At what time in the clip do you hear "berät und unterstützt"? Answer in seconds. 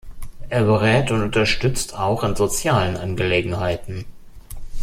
0.63-1.95